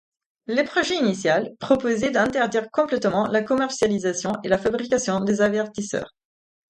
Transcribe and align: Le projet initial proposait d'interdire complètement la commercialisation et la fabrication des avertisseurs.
Le 0.47 0.63
projet 0.63 0.95
initial 0.97 1.51
proposait 1.59 2.09
d'interdire 2.09 2.71
complètement 2.71 3.27
la 3.27 3.43
commercialisation 3.43 4.31
et 4.43 4.47
la 4.47 4.57
fabrication 4.57 5.19
des 5.19 5.41
avertisseurs. 5.43 6.11